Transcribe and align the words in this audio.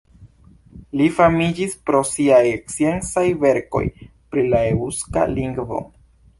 Li 1.01 1.09
famiĝis 1.17 1.75
pro 1.89 2.01
siaj 2.13 2.41
sciencaj 2.77 3.27
verkoj 3.45 3.85
pri 4.07 4.49
la 4.51 4.67
eŭska 4.75 5.31
lingvo. 5.39 5.87